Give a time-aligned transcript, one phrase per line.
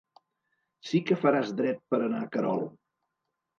[0.91, 2.67] Sí que faràs dret per anar a Querol!